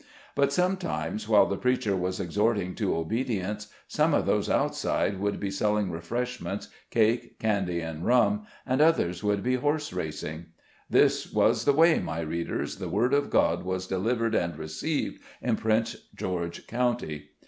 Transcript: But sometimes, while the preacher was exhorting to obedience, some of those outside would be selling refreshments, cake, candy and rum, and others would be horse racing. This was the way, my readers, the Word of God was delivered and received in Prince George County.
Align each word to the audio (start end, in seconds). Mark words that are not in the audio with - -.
But 0.33 0.51
sometimes, 0.51 1.29
while 1.29 1.45
the 1.45 1.57
preacher 1.59 1.95
was 1.95 2.19
exhorting 2.19 2.73
to 2.73 2.95
obedience, 2.95 3.67
some 3.87 4.15
of 4.15 4.25
those 4.25 4.49
outside 4.49 5.19
would 5.19 5.39
be 5.39 5.51
selling 5.51 5.91
refreshments, 5.91 6.69
cake, 6.89 7.37
candy 7.37 7.81
and 7.81 8.03
rum, 8.03 8.47
and 8.65 8.81
others 8.81 9.23
would 9.23 9.43
be 9.43 9.57
horse 9.57 9.93
racing. 9.93 10.47
This 10.89 11.31
was 11.31 11.65
the 11.65 11.73
way, 11.73 11.99
my 11.99 12.21
readers, 12.21 12.77
the 12.77 12.89
Word 12.89 13.13
of 13.13 13.29
God 13.29 13.61
was 13.61 13.85
delivered 13.85 14.33
and 14.33 14.57
received 14.57 15.21
in 15.39 15.55
Prince 15.55 15.95
George 16.15 16.65
County. 16.65 17.29